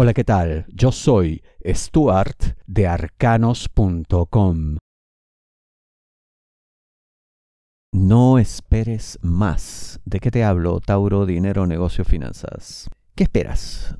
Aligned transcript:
Hola, 0.00 0.14
¿qué 0.14 0.22
tal? 0.22 0.64
Yo 0.68 0.92
soy 0.92 1.42
Stuart 1.66 2.56
de 2.68 2.86
arcanos.com. 2.86 4.76
No 7.92 8.38
esperes 8.38 9.18
más. 9.22 9.98
¿De 10.04 10.20
qué 10.20 10.30
te 10.30 10.44
hablo, 10.44 10.78
Tauro, 10.78 11.26
dinero, 11.26 11.66
negocio, 11.66 12.04
finanzas? 12.04 12.88
¿Qué 13.16 13.24
esperas? 13.24 13.96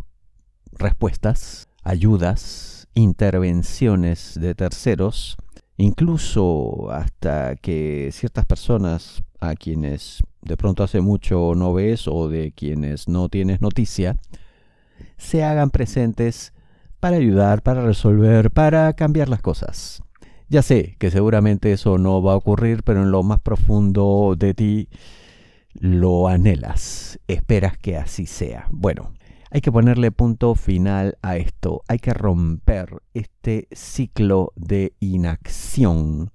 Respuestas, 0.71 1.67
ayudas, 1.83 2.87
intervenciones 2.95 4.39
de 4.41 4.55
terceros, 4.55 5.37
incluso 5.79 6.93
hasta 6.93 7.57
que 7.57 8.11
ciertas 8.13 8.47
personas 8.47 9.25
a 9.41 9.57
quienes 9.57 10.23
de 10.43 10.57
pronto 10.57 10.85
hace 10.85 11.01
mucho 11.01 11.55
no 11.57 11.75
ves 11.75 12.07
o 12.07 12.29
de 12.29 12.53
quienes 12.53 13.09
no 13.09 13.29
tienes 13.29 13.61
noticia, 13.61 14.17
se 15.17 15.45
hagan 15.45 15.71
presentes 15.71 16.53
para 17.01 17.17
ayudar, 17.17 17.63
para 17.63 17.83
resolver, 17.83 18.51
para 18.51 18.93
cambiar 18.95 19.29
las 19.29 19.41
cosas. 19.41 20.03
Ya 20.49 20.63
sé 20.63 20.97
que 20.99 21.11
seguramente 21.11 21.73
eso 21.73 21.99
no 21.99 22.23
va 22.23 22.33
a 22.33 22.37
ocurrir, 22.37 22.83
pero 22.83 23.03
en 23.03 23.11
lo 23.11 23.23
más 23.23 23.41
profundo 23.41 24.35
de 24.37 24.55
ti 24.55 24.89
lo 25.75 26.29
anhelas, 26.29 27.21
esperas 27.29 27.77
que 27.77 27.97
así 27.97 28.27
sea. 28.27 28.67
Bueno, 28.71 29.13
hay 29.51 29.61
que 29.61 29.73
ponerle 29.73 30.11
punto 30.11 30.55
final 30.55 31.19
a 31.23 31.37
esto, 31.37 31.83
hay 31.89 31.99
que 31.99 32.15
romper 32.15 33.03
este 33.15 33.69
ciclo 33.73 34.53
de 34.57 34.95
inacción, 35.01 36.33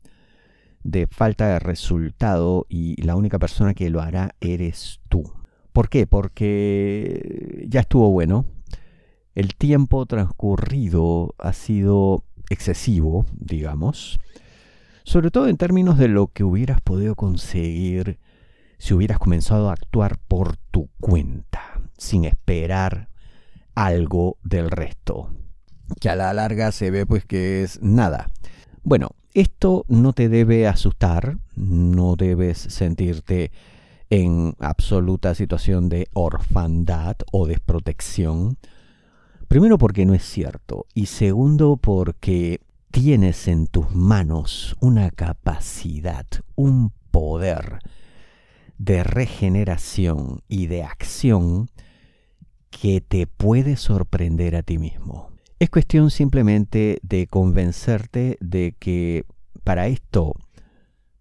de 0.84 1.08
falta 1.08 1.48
de 1.48 1.60
resultado 1.60 2.66
y 2.70 3.02
la 3.02 3.16
única 3.16 3.40
persona 3.40 3.74
que 3.74 3.90
lo 3.90 4.02
hará 4.02 4.36
eres 4.42 5.00
tú. 5.10 5.24
¿Por 5.72 5.90
qué? 5.90 6.06
Porque 6.06 7.66
ya 7.68 7.82
estuvo 7.82 8.12
bueno, 8.12 8.46
el 9.36 9.56
tiempo 9.56 10.06
transcurrido 10.06 11.36
ha 11.38 11.54
sido 11.54 12.24
excesivo, 12.50 13.26
digamos, 13.34 14.20
sobre 15.04 15.32
todo 15.32 15.48
en 15.48 15.58
términos 15.58 15.98
de 15.98 16.08
lo 16.08 16.28
que 16.28 16.44
hubieras 16.44 16.82
podido 16.82 17.16
conseguir 17.16 18.20
si 18.78 18.94
hubieras 18.94 19.18
comenzado 19.18 19.70
a 19.70 19.74
actuar 19.74 20.18
por 20.28 20.58
tu 20.58 20.90
cuenta, 21.00 21.82
sin 21.98 22.26
esperar 22.26 23.10
algo 23.76 24.38
del 24.44 24.70
resto, 24.70 25.30
que 26.00 26.10
a 26.10 26.16
la 26.16 26.34
larga 26.34 26.72
se 26.72 26.92
ve 26.92 27.06
pues 27.06 27.26
que 27.26 27.64
es 27.64 27.82
nada. 27.82 28.30
Bueno, 28.84 29.12
esto 29.34 29.86
no 29.88 30.14
te 30.14 30.30
debe 30.30 30.68
asustar, 30.68 31.38
no 31.56 32.16
debes 32.16 32.58
sentirte 32.58 33.52
en 34.10 34.54
absoluta 34.60 35.34
situación 35.34 35.90
de 35.90 36.08
orfandad 36.14 37.16
o 37.32 37.48
desprotección, 37.48 38.58
Primero 39.54 39.78
porque 39.78 40.08
no 40.08 40.16
es 40.16 40.24
cierto 40.24 40.88
y 40.96 41.06
segundo 41.06 41.78
porque 41.78 42.60
tienes 42.90 43.48
en 43.48 43.68
tus 43.68 43.92
manos 43.92 44.76
una 44.80 45.12
capacidad, 45.12 46.26
un 46.56 46.92
poder 47.12 47.78
de 48.80 49.04
regeneración 49.04 50.42
y 50.48 50.66
de 50.66 50.82
acción 50.82 51.70
que 52.72 53.00
te 53.00 53.28
puede 53.28 53.76
sorprender 53.76 54.56
a 54.56 54.64
ti 54.64 54.80
mismo. 54.80 55.30
Es 55.60 55.70
cuestión 55.70 56.10
simplemente 56.10 56.98
de 57.04 57.28
convencerte 57.28 58.40
de 58.42 58.76
que 58.80 59.28
para 59.64 59.86
esto 59.86 60.34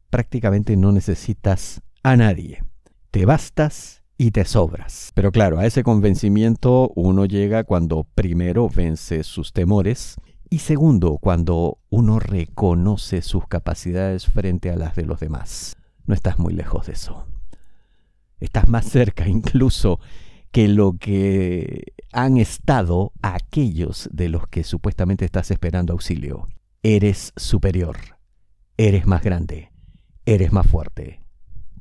prácticamente 0.09 0.79
no 0.79 0.91
necesitas 0.91 1.83
a 2.03 2.17
nadie. 2.17 2.65
Te 3.11 3.27
bastas 3.27 4.02
y 4.19 4.31
te 4.31 4.45
sobras. 4.45 5.13
Pero 5.15 5.33
claro, 5.33 5.59
a 5.59 5.67
ese 5.67 5.83
convencimiento 5.83 6.93
uno 6.95 7.25
llega 7.25 7.65
cuando 7.65 8.05
primero 8.15 8.69
vence 8.69 9.25
sus 9.25 9.53
temores 9.53 10.17
y 10.49 10.59
segundo, 10.59 11.19
cuando 11.19 11.79
uno 11.89 12.19
reconoce 12.19 13.23
sus 13.23 13.47
capacidades 13.47 14.27
frente 14.27 14.71
a 14.71 14.77
las 14.77 14.95
de 14.95 15.07
los 15.07 15.19
demás. 15.19 15.77
No 16.07 16.15
estás 16.15 16.39
muy 16.39 16.53
lejos 16.53 16.86
de 16.86 16.92
eso. 16.92 17.27
Estás 18.39 18.69
más 18.69 18.86
cerca 18.86 19.27
incluso 19.29 19.98
que 20.51 20.69
lo 20.69 20.98
que 20.98 21.95
han 22.13 22.36
estado 22.36 23.13
aquellos 23.23 24.11
de 24.13 24.29
los 24.29 24.47
que 24.47 24.65
supuestamente 24.65 25.25
estás 25.25 25.51
esperando 25.51 25.95
auxilio. 25.95 26.48
Eres 26.83 27.33
superior, 27.36 27.97
eres 28.77 29.07
más 29.07 29.23
grande, 29.23 29.73
eres 30.27 30.53
más 30.53 30.67
fuerte, 30.67 31.22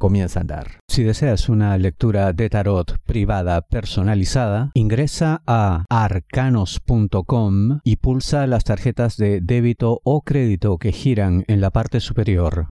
comienza 0.02 0.40
a 0.40 0.42
andar. 0.42 0.80
Si 0.90 1.04
deseas 1.04 1.48
una 1.48 1.78
lectura 1.78 2.34
de 2.34 2.50
tarot 2.50 2.98
privada 3.06 3.62
personalizada, 3.62 4.72
ingresa 4.74 5.44
a 5.46 5.86
arcanos.com 5.90 7.82
y 7.84 7.98
pulsa 7.98 8.48
las 8.48 8.64
tarjetas 8.64 9.16
de 9.16 9.42
débito 9.42 10.02
o 10.04 10.24
crédito 10.24 10.80
que 10.80 10.92
giran 10.92 11.46
en 11.48 11.62
la 11.62 11.70
parte 11.70 12.00
superior. 12.00 12.68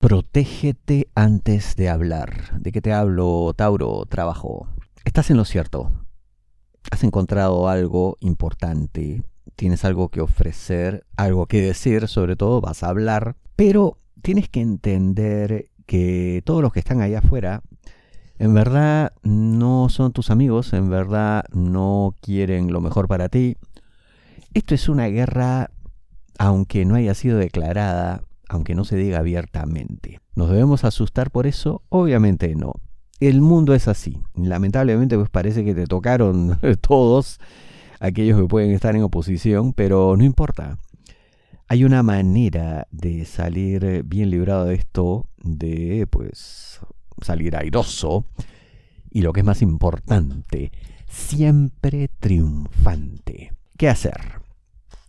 Protégete 0.00 1.06
antes 1.14 1.76
de 1.76 1.88
hablar. 1.88 2.58
¿De 2.58 2.72
qué 2.72 2.80
te 2.80 2.92
hablo, 2.92 3.54
Tauro? 3.56 4.04
Trabajo. 4.06 4.66
Estás 5.04 5.30
en 5.30 5.36
lo 5.36 5.44
cierto. 5.44 5.92
Has 6.90 7.04
encontrado 7.04 7.68
algo 7.68 8.16
importante. 8.18 9.22
Tienes 9.54 9.84
algo 9.84 10.08
que 10.08 10.20
ofrecer, 10.20 11.06
algo 11.16 11.46
que 11.46 11.60
decir, 11.62 12.08
sobre 12.08 12.34
todo 12.34 12.60
vas 12.60 12.82
a 12.82 12.88
hablar, 12.88 13.36
pero 13.54 13.98
tienes 14.22 14.48
que 14.48 14.60
entender 14.60 15.66
que 15.86 16.42
todos 16.44 16.62
los 16.62 16.72
que 16.72 16.80
están 16.80 17.00
allá 17.00 17.18
afuera 17.18 17.62
en 18.38 18.54
verdad 18.54 19.12
no 19.22 19.88
son 19.88 20.12
tus 20.12 20.30
amigos, 20.30 20.72
en 20.72 20.90
verdad 20.90 21.44
no 21.52 22.16
quieren 22.20 22.72
lo 22.72 22.80
mejor 22.80 23.06
para 23.06 23.28
ti. 23.28 23.56
Esto 24.54 24.74
es 24.74 24.88
una 24.88 25.06
guerra, 25.06 25.70
aunque 26.38 26.84
no 26.84 26.94
haya 26.94 27.14
sido 27.14 27.38
declarada, 27.38 28.22
aunque 28.48 28.74
no 28.74 28.84
se 28.84 28.96
diga 28.96 29.18
abiertamente. 29.18 30.20
¿Nos 30.34 30.50
debemos 30.50 30.84
asustar 30.84 31.30
por 31.30 31.46
eso? 31.46 31.82
Obviamente 31.88 32.54
no. 32.56 32.74
El 33.20 33.40
mundo 33.40 33.74
es 33.74 33.86
así. 33.86 34.18
Lamentablemente 34.34 35.16
pues 35.16 35.30
parece 35.30 35.64
que 35.64 35.74
te 35.74 35.86
tocaron 35.86 36.58
todos 36.80 37.38
aquellos 38.00 38.40
que 38.40 38.48
pueden 38.48 38.72
estar 38.72 38.96
en 38.96 39.04
oposición, 39.04 39.72
pero 39.72 40.16
no 40.16 40.24
importa 40.24 40.78
hay 41.72 41.84
una 41.84 42.02
manera 42.02 42.86
de 42.90 43.24
salir 43.24 44.02
bien 44.04 44.28
librado 44.28 44.66
de 44.66 44.74
esto, 44.74 45.24
de 45.42 46.06
pues 46.06 46.80
salir 47.22 47.56
airoso 47.56 48.26
y 49.08 49.22
lo 49.22 49.32
que 49.32 49.40
es 49.40 49.46
más 49.46 49.62
importante, 49.62 50.70
siempre 51.08 52.10
triunfante. 52.20 53.54
¿Qué 53.78 53.88
hacer? 53.88 54.42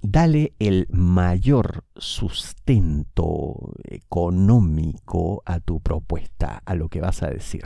Dale 0.01 0.53
el 0.57 0.87
mayor 0.89 1.83
sustento 1.97 3.73
económico 3.83 5.43
a 5.45 5.59
tu 5.59 5.81
propuesta, 5.81 6.61
a 6.63 6.75
lo 6.75 6.87
que 6.87 7.01
vas 7.01 7.23
a 7.23 7.29
decir. 7.29 7.65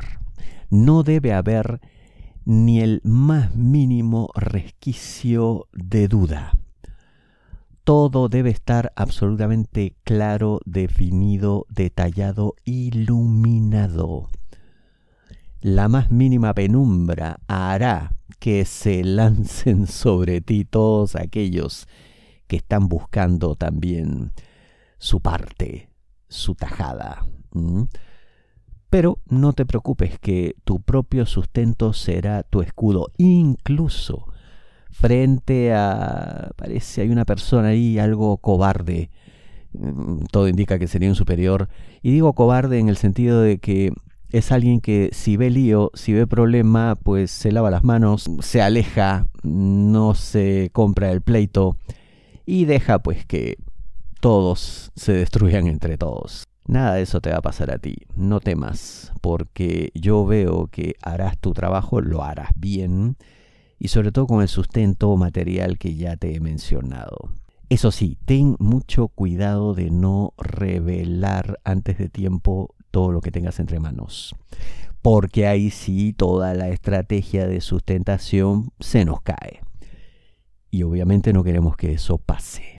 No 0.71 1.03
debe 1.03 1.33
haber 1.33 1.81
ni 2.45 2.79
el 2.79 3.01
más 3.03 3.55
mínimo 3.55 4.31
resquicio 4.33 5.67
de 5.71 6.07
duda 6.07 6.56
todo 7.87 8.27
debe 8.27 8.49
estar 8.49 8.91
absolutamente 8.97 9.95
claro, 10.03 10.59
definido, 10.65 11.65
detallado, 11.69 12.55
iluminado. 12.65 14.27
La 15.61 15.87
más 15.87 16.11
mínima 16.11 16.53
penumbra 16.53 17.39
hará 17.47 18.11
que 18.39 18.65
se 18.65 19.05
lancen 19.05 19.87
sobre 19.87 20.41
ti 20.41 20.65
todos 20.65 21.15
aquellos 21.15 21.87
que 22.47 22.57
están 22.57 22.89
buscando 22.89 23.55
también 23.55 24.33
su 24.97 25.21
parte, 25.21 25.89
su 26.27 26.55
tajada. 26.55 27.25
Pero 28.89 29.19
no 29.29 29.53
te 29.53 29.65
preocupes 29.65 30.19
que 30.19 30.57
tu 30.65 30.81
propio 30.81 31.25
sustento 31.25 31.93
será 31.93 32.43
tu 32.43 32.61
escudo, 32.61 33.13
incluso 33.15 34.27
frente 34.91 35.73
a, 35.73 36.51
parece, 36.55 37.01
hay 37.01 37.09
una 37.09 37.25
persona 37.25 37.69
ahí 37.69 37.99
algo 37.99 38.37
cobarde, 38.37 39.09
mm, 39.73 40.25
todo 40.31 40.47
indica 40.47 40.79
que 40.79 40.87
sería 40.87 41.09
un 41.09 41.15
superior, 41.15 41.69
y 42.01 42.11
digo 42.11 42.33
cobarde 42.33 42.79
en 42.79 42.89
el 42.89 42.97
sentido 42.97 43.41
de 43.41 43.59
que 43.59 43.91
es 44.31 44.51
alguien 44.51 44.81
que 44.81 45.09
si 45.13 45.37
ve 45.37 45.49
lío, 45.49 45.91
si 45.93 46.13
ve 46.13 46.27
problema, 46.27 46.95
pues 46.95 47.31
se 47.31 47.51
lava 47.51 47.71
las 47.71 47.83
manos, 47.83 48.25
se 48.41 48.61
aleja, 48.61 49.25
no 49.43 50.15
se 50.15 50.69
compra 50.73 51.11
el 51.11 51.21
pleito 51.21 51.77
y 52.45 52.65
deja 52.65 52.99
pues 52.99 53.25
que 53.25 53.57
todos 54.19 54.91
se 54.95 55.13
destruyan 55.13 55.67
entre 55.67 55.97
todos. 55.97 56.43
Nada 56.65 56.95
de 56.95 57.03
eso 57.03 57.21
te 57.21 57.29
va 57.29 57.37
a 57.37 57.41
pasar 57.41 57.71
a 57.71 57.77
ti, 57.77 57.95
no 58.15 58.41
temas, 58.41 59.13
porque 59.21 59.91
yo 59.93 60.25
veo 60.25 60.67
que 60.67 60.95
harás 61.01 61.37
tu 61.37 61.53
trabajo, 61.53 62.01
lo 62.01 62.23
harás 62.23 62.49
bien, 62.57 63.15
y 63.79 63.89
sobre 63.89 64.11
todo 64.11 64.27
con 64.27 64.41
el 64.41 64.47
sustento 64.47 65.15
material 65.17 65.77
que 65.77 65.95
ya 65.95 66.17
te 66.17 66.35
he 66.35 66.39
mencionado. 66.39 67.31
Eso 67.69 67.91
sí, 67.91 68.17
ten 68.25 68.55
mucho 68.59 69.09
cuidado 69.09 69.73
de 69.73 69.91
no 69.91 70.33
revelar 70.37 71.59
antes 71.63 71.97
de 71.97 72.07
tiempo 72.07 72.73
todo 72.91 73.11
lo 73.11 73.21
que 73.21 73.31
tengas 73.31 73.59
entre 73.59 73.79
manos, 73.79 74.35
porque 75.01 75.47
ahí 75.47 75.69
sí 75.69 76.13
toda 76.13 76.53
la 76.53 76.69
estrategia 76.69 77.45
de 77.47 77.59
sustentación 77.61 78.71
se 78.79 79.03
nos 79.03 79.21
cae. 79.21 79.61
Y 80.71 80.83
obviamente 80.83 81.33
no 81.33 81.43
queremos 81.43 81.75
que 81.75 81.93
eso 81.93 82.17
pase. 82.17 82.77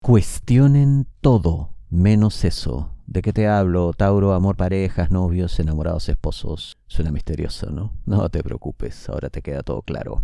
Cuestionen 0.00 1.06
todo, 1.20 1.74
menos 1.90 2.44
eso. 2.44 2.97
¿De 3.08 3.22
qué 3.22 3.32
te 3.32 3.48
hablo? 3.48 3.94
Tauro, 3.94 4.34
amor, 4.34 4.56
parejas, 4.56 5.10
novios, 5.10 5.58
enamorados, 5.58 6.10
esposos. 6.10 6.76
Suena 6.88 7.10
misterioso, 7.10 7.70
¿no? 7.70 7.94
No 8.04 8.28
te 8.28 8.42
preocupes, 8.42 9.08
ahora 9.08 9.30
te 9.30 9.40
queda 9.40 9.62
todo 9.62 9.80
claro. 9.80 10.22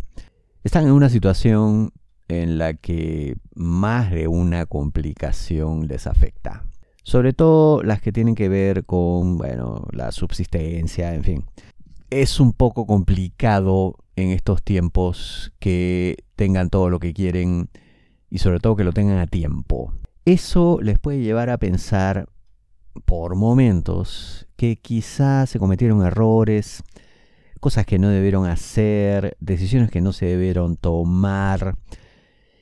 Están 0.63 0.85
en 0.85 0.93
una 0.93 1.09
situación 1.09 1.93
en 2.29 2.59
la 2.59 2.75
que 2.75 3.37
más 3.55 4.11
de 4.11 4.29
una 4.29 4.67
complicación 4.67 5.89
les 5.89 6.07
afecta. 6.07 6.67
Sobre 7.03 7.33
todo 7.33 7.83
las 7.83 8.03
que 8.03 8.13
tienen 8.13 8.35
que 8.35 8.51
ver 8.51 8.85
con, 8.85 9.39
bueno, 9.39 9.87
la 9.93 10.13
subsistencia, 10.13 11.15
en 11.15 11.25
fin. 11.25 11.45
Es 12.11 12.39
un 12.39 12.53
poco 12.53 12.87
complicado 12.87 13.97
en 14.15 14.29
estos 14.29 14.63
tiempos 14.63 15.53
que 15.59 16.19
tengan 16.37 16.69
todo 16.69 16.91
lo 16.91 16.99
que 16.99 17.15
quieren 17.15 17.71
y 18.29 18.39
sobre 18.39 18.61
todo 18.61 18.77
que 18.77 18.85
lo 18.85 18.93
tengan 18.93 19.21
a 19.21 19.27
tiempo. 19.27 19.95
Eso 20.27 20.81
les 20.83 20.99
puede 20.99 21.23
llevar 21.23 21.49
a 21.49 21.57
pensar 21.57 22.29
por 23.05 23.37
momentos 23.37 24.47
que 24.57 24.77
quizás 24.77 25.51
se 25.51 25.59
cometieron 25.59 26.05
errores, 26.05 26.83
cosas 27.61 27.87
que 27.87 27.99
no 27.99 28.09
debieron 28.09 28.47
hacer, 28.47 29.37
decisiones 29.41 29.91
que 29.91 30.01
no 30.01 30.13
se 30.13 30.27
debieron 30.27 30.77
tomar, 30.77 31.77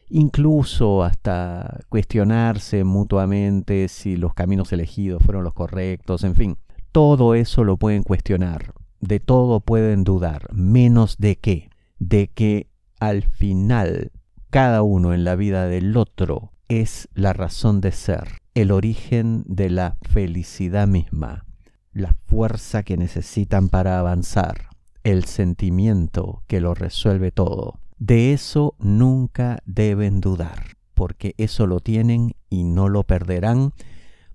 incluso 0.08 1.02
hasta 1.02 1.80
cuestionarse 1.88 2.84
mutuamente 2.84 3.88
si 3.88 4.16
los 4.16 4.34
caminos 4.34 4.72
elegidos 4.72 5.22
fueron 5.22 5.44
los 5.44 5.54
correctos, 5.54 6.22
en 6.24 6.36
fin, 6.36 6.58
todo 6.92 7.34
eso 7.34 7.64
lo 7.64 7.78
pueden 7.78 8.02
cuestionar, 8.02 8.74
de 9.00 9.18
todo 9.20 9.60
pueden 9.60 10.04
dudar, 10.04 10.52
menos 10.52 11.16
de 11.18 11.36
qué, 11.36 11.70
de 11.98 12.28
que 12.28 12.68
al 13.00 13.22
final 13.22 14.12
cada 14.50 14.82
uno 14.82 15.14
en 15.14 15.24
la 15.24 15.34
vida 15.34 15.66
del 15.66 15.96
otro 15.96 16.52
es 16.68 17.08
la 17.14 17.32
razón 17.32 17.80
de 17.80 17.92
ser, 17.92 18.41
el 18.54 18.70
origen 18.70 19.44
de 19.46 19.70
la 19.70 19.96
felicidad 20.02 20.86
misma, 20.86 21.46
la 21.92 22.14
fuerza 22.26 22.82
que 22.82 22.96
necesitan 22.96 23.68
para 23.68 23.98
avanzar, 23.98 24.68
el 25.04 25.24
sentimiento 25.24 26.42
que 26.46 26.60
lo 26.60 26.74
resuelve 26.74 27.32
todo. 27.32 27.80
De 27.98 28.32
eso 28.32 28.74
nunca 28.78 29.62
deben 29.64 30.20
dudar, 30.20 30.76
porque 30.94 31.34
eso 31.38 31.66
lo 31.66 31.80
tienen 31.80 32.34
y 32.50 32.64
no 32.64 32.88
lo 32.88 33.04
perderán, 33.04 33.72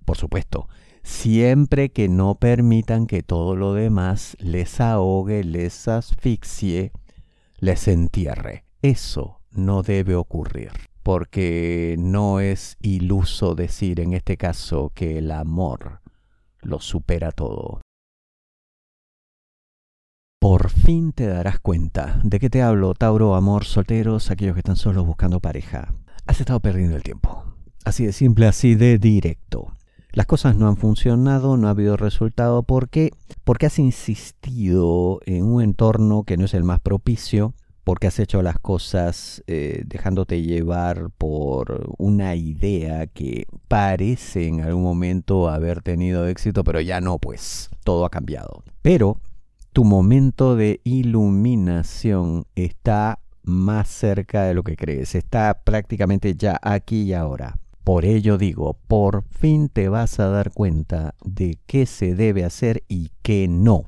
por 0.04 0.16
supuesto, 0.16 0.68
siempre 1.02 1.90
que 1.90 2.08
no 2.08 2.34
permitan 2.36 3.06
que 3.06 3.22
todo 3.22 3.54
lo 3.54 3.74
demás 3.74 4.36
les 4.40 4.80
ahogue, 4.80 5.44
les 5.44 5.86
asfixie, 5.86 6.92
les 7.58 7.88
entierre. 7.88 8.64
Eso 8.82 9.40
no 9.50 9.82
debe 9.82 10.14
ocurrir, 10.14 10.70
porque 11.08 11.96
no 11.98 12.38
es 12.38 12.76
iluso 12.82 13.54
decir 13.54 13.98
en 13.98 14.12
este 14.12 14.36
caso 14.36 14.92
que 14.94 15.16
el 15.16 15.30
amor 15.30 16.02
lo 16.60 16.80
supera 16.80 17.32
todo. 17.32 17.80
Por 20.38 20.68
fin 20.68 21.12
te 21.12 21.26
darás 21.26 21.60
cuenta 21.60 22.20
de 22.24 22.38
qué 22.38 22.50
te 22.50 22.60
hablo, 22.60 22.92
Tauro, 22.92 23.36
amor, 23.36 23.64
solteros, 23.64 24.30
aquellos 24.30 24.52
que 24.52 24.60
están 24.60 24.76
solos 24.76 25.06
buscando 25.06 25.40
pareja. 25.40 25.94
Has 26.26 26.40
estado 26.40 26.60
perdiendo 26.60 26.96
el 26.96 27.02
tiempo. 27.02 27.42
Así 27.86 28.04
de 28.04 28.12
simple, 28.12 28.46
así 28.46 28.74
de 28.74 28.98
directo. 28.98 29.72
Las 30.12 30.26
cosas 30.26 30.56
no 30.56 30.68
han 30.68 30.76
funcionado, 30.76 31.56
no 31.56 31.68
ha 31.68 31.70
habido 31.70 31.96
resultado. 31.96 32.64
¿Por 32.64 32.90
qué? 32.90 33.12
Porque 33.44 33.64
has 33.64 33.78
insistido 33.78 35.20
en 35.24 35.46
un 35.46 35.62
entorno 35.62 36.24
que 36.24 36.36
no 36.36 36.44
es 36.44 36.52
el 36.52 36.64
más 36.64 36.80
propicio, 36.80 37.54
porque 37.88 38.06
has 38.06 38.18
hecho 38.18 38.42
las 38.42 38.58
cosas 38.58 39.42
eh, 39.46 39.82
dejándote 39.86 40.42
llevar 40.42 41.08
por 41.16 41.94
una 41.96 42.34
idea 42.34 43.06
que 43.06 43.46
parece 43.66 44.46
en 44.46 44.60
algún 44.60 44.82
momento 44.82 45.48
haber 45.48 45.80
tenido 45.80 46.26
éxito, 46.28 46.64
pero 46.64 46.82
ya 46.82 47.00
no, 47.00 47.18
pues 47.18 47.70
todo 47.84 48.04
ha 48.04 48.10
cambiado. 48.10 48.62
Pero 48.82 49.16
tu 49.72 49.84
momento 49.84 50.54
de 50.54 50.82
iluminación 50.84 52.44
está 52.56 53.20
más 53.42 53.88
cerca 53.88 54.42
de 54.42 54.52
lo 54.52 54.64
que 54.64 54.76
crees, 54.76 55.14
está 55.14 55.58
prácticamente 55.64 56.34
ya 56.34 56.60
aquí 56.60 57.04
y 57.04 57.14
ahora. 57.14 57.56
Por 57.84 58.04
ello 58.04 58.36
digo, 58.36 58.76
por 58.86 59.24
fin 59.30 59.70
te 59.70 59.88
vas 59.88 60.20
a 60.20 60.28
dar 60.28 60.52
cuenta 60.52 61.14
de 61.24 61.56
qué 61.64 61.86
se 61.86 62.14
debe 62.14 62.44
hacer 62.44 62.82
y 62.86 63.12
qué 63.22 63.48
no. 63.48 63.86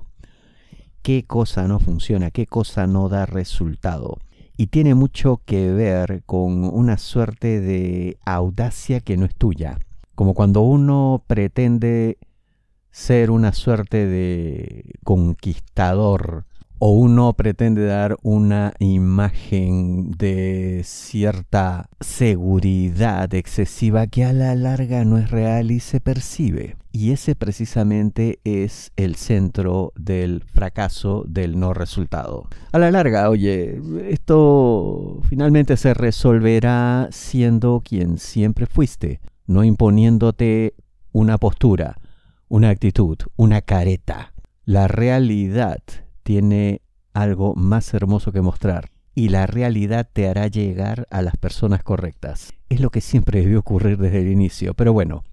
Qué 1.03 1.25
cosa 1.25 1.67
no 1.67 1.79
funciona, 1.79 2.31
qué 2.31 2.47
cosa 2.47 2.87
no 2.87 3.09
da 3.09 3.25
resultado. 3.25 4.19
Y 4.57 4.67
tiene 4.67 4.95
mucho 4.95 5.41
que 5.47 5.73
ver 5.73 6.23
con 6.27 6.65
una 6.65 6.99
suerte 6.99 7.61
de 7.61 8.19
audacia 8.27 9.01
que 9.01 9.17
no 9.17 9.25
es 9.25 9.35
tuya. 9.35 9.79
Como 10.15 10.35
cuando 10.35 10.61
uno 10.61 11.25
pretende 11.27 12.19
ser 12.91 13.31
una 13.31 13.53
suerte 13.53 14.07
de 14.07 14.93
conquistador 15.03 16.45
o 16.83 16.93
uno 16.93 17.35
pretende 17.35 17.85
dar 17.85 18.17
una 18.23 18.73
imagen 18.79 20.13
de 20.13 20.81
cierta 20.83 21.91
seguridad 22.01 23.33
excesiva 23.35 24.07
que 24.07 24.25
a 24.25 24.33
la 24.33 24.55
larga 24.55 25.05
no 25.05 25.19
es 25.19 25.31
real 25.31 25.71
y 25.71 25.81
se 25.81 26.01
percibe. 26.01 26.77
Y 26.91 27.13
ese 27.13 27.37
precisamente 27.37 28.41
es 28.45 28.93
el 28.97 29.17
centro 29.17 29.93
del 29.95 30.43
fracaso, 30.43 31.23
del 31.29 31.61
no 31.61 31.75
resultado. 31.75 32.49
A 32.73 32.79
la 32.79 32.91
larga, 32.91 33.29
oye, 33.29 33.79
esto 34.09 35.21
finalmente 35.29 35.77
se 35.77 35.93
resolverá 35.93 37.09
siendo 37.13 37.83
quien 37.85 38.17
siempre 38.17 38.65
fuiste, 38.65 39.21
no 39.47 39.65
imponiéndote 39.65 40.75
una 41.13 41.37
postura, 41.37 41.99
una 42.49 42.71
actitud, 42.71 43.19
una 43.37 43.61
careta. 43.61 44.33
La 44.65 44.89
realidad 44.89 45.83
tiene 46.31 46.81
algo 47.13 47.57
más 47.57 47.93
hermoso 47.93 48.31
que 48.31 48.41
mostrar 48.41 48.93
y 49.17 49.31
la 49.31 49.49
realidad 49.49 50.09
te 50.13 50.29
hará 50.29 50.47
llegar 50.47 51.09
a 51.11 51.23
las 51.23 51.37
personas 51.37 51.83
correctas. 51.83 52.53
Es 52.69 52.81
lo 52.81 52.91
que 52.91 53.01
siempre 53.01 53.41
debió 53.41 53.59
ocurrir 53.59 53.99
desde 53.99 54.21
el 54.21 54.29
inicio, 54.29 54.75
pero 54.75 54.93
bueno, 54.93 55.25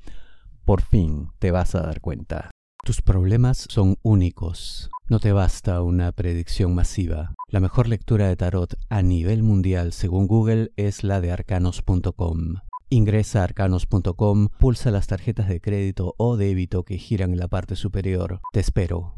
por 0.65 0.81
fin 0.81 1.27
te 1.37 1.51
vas 1.51 1.75
a 1.75 1.81
dar 1.81 2.01
cuenta. 2.01 2.49
Tus 2.83 3.03
problemas 3.03 3.67
son 3.69 3.97
únicos. 4.01 4.89
No 5.07 5.19
te 5.19 5.33
basta 5.33 5.83
una 5.83 6.11
predicción 6.13 6.73
masiva. 6.73 7.35
La 7.47 7.59
mejor 7.59 7.87
lectura 7.87 8.27
de 8.27 8.35
tarot 8.35 8.73
a 8.89 9.03
nivel 9.03 9.43
mundial 9.43 9.93
según 9.93 10.25
Google 10.25 10.71
es 10.77 11.03
la 11.03 11.21
de 11.21 11.31
arcanos.com. 11.31 12.55
Ingresa 12.89 13.41
a 13.41 13.43
arcanos.com, 13.43 14.47
pulsa 14.57 14.89
las 14.89 15.05
tarjetas 15.05 15.47
de 15.47 15.61
crédito 15.61 16.15
o 16.17 16.37
débito 16.37 16.85
que 16.85 16.97
giran 16.97 17.33
en 17.33 17.39
la 17.39 17.49
parte 17.49 17.75
superior. 17.75 18.39
Te 18.51 18.61
espero. 18.61 19.13